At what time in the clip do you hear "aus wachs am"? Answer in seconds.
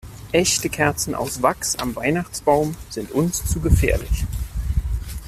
1.13-1.95